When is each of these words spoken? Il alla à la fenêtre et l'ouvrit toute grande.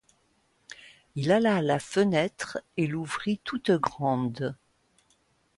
Il 1.13 1.31
alla 1.31 1.57
à 1.57 1.61
la 1.61 1.77
fenêtre 1.77 2.57
et 2.75 2.87
l'ouvrit 2.87 3.37
toute 3.43 3.69
grande. 3.69 4.55